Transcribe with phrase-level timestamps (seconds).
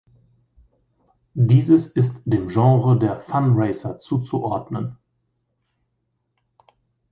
[1.35, 4.97] Dieses ist dem Genre der Fun-Racer zuzuordnen.